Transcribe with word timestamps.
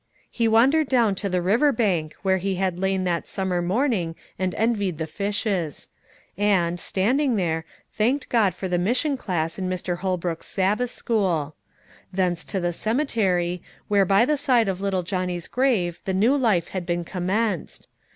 He 0.31 0.47
wandered 0.47 0.89
down 0.89 1.13
to 1.13 1.29
the 1.29 1.43
river 1.43 1.71
bank, 1.71 2.15
where 2.23 2.39
he 2.39 2.55
had 2.55 2.79
lain 2.79 3.03
that 3.03 3.27
summer 3.27 3.61
morning 3.61 4.15
and 4.39 4.55
envied 4.55 4.97
the 4.97 5.05
fishes; 5.05 5.91
and, 6.39 6.79
standing 6.79 7.35
there, 7.35 7.65
thanked 7.93 8.27
God 8.27 8.55
for 8.55 8.67
the 8.67 8.79
mission 8.79 9.15
class 9.15 9.59
in 9.59 9.69
Mr. 9.69 9.99
Holbrook's 9.99 10.47
Sabbath 10.47 10.89
school. 10.89 11.53
Thence 12.11 12.43
to 12.45 12.59
the 12.59 12.73
cemetery, 12.73 13.61
where 13.89 14.05
by 14.05 14.25
the 14.25 14.37
side 14.37 14.67
of 14.67 14.81
little 14.81 15.03
Johnny's 15.03 15.47
grave 15.47 16.01
the 16.05 16.15
new 16.15 16.35
life 16.35 16.69
had 16.69 16.83
been 16.87 17.05
commenced. 17.05 17.87